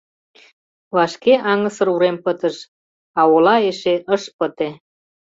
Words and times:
Вашке 0.95 1.33
аҥысыр 1.51 1.87
урем 1.95 2.17
пытыш, 2.23 2.55
а 3.19 3.21
ола 3.33 3.55
эше 3.69 3.95
ыш 4.15 4.23
пыте. 4.37 4.69